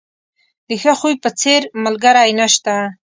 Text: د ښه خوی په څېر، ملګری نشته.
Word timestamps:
د 0.67 0.69
ښه 0.81 0.93
خوی 0.99 1.15
په 1.23 1.29
څېر، 1.39 1.61
ملګری 1.83 2.31
نشته. 2.39 2.75